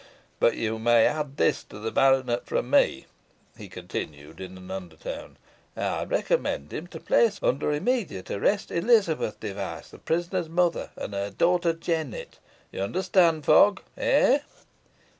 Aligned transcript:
But 0.39 0.55
you 0.55 0.79
may 0.79 1.05
add 1.05 1.37
this 1.37 1.63
to 1.65 1.77
the 1.77 1.91
baronet 1.91 2.47
from 2.47 2.71
me," 2.71 3.05
he 3.55 3.69
continued, 3.69 4.41
in 4.41 4.57
an 4.57 4.71
under 4.71 4.95
tone. 4.95 5.37
"I 5.77 6.05
recommend 6.05 6.73
him 6.73 6.87
to 6.87 6.99
place 6.99 7.39
under 7.43 7.71
immediate 7.71 8.31
arrest 8.31 8.71
Elizabeth 8.71 9.39
Device, 9.39 9.89
the 9.91 9.99
prisoner's 9.99 10.49
mother, 10.49 10.89
and 10.95 11.13
her 11.13 11.29
daughter 11.29 11.71
Jennet. 11.73 12.39
You 12.71 12.81
understand, 12.81 13.45
Fogg 13.45 13.83
eh?" 13.95 14.39